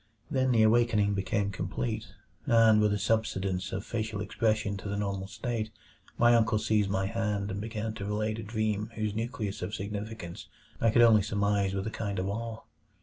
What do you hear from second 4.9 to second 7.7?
normal state my uncle seized my hand and